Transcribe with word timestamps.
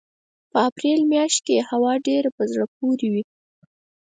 په 0.51 0.57
اپرېل 0.69 0.99
مياشت 1.11 1.39
کې 1.45 1.53
یې 1.57 1.63
هوا 1.71 1.93
ډېره 2.07 2.29
په 2.37 2.43
زړه 2.51 2.65
پورې 2.75 3.07
وي. 3.13 3.23